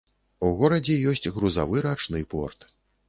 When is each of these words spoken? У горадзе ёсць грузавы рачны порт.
У 0.47 0.49
горадзе 0.61 0.95
ёсць 1.11 1.23
грузавы 1.35 1.85
рачны 1.87 2.23
порт. 2.33 2.59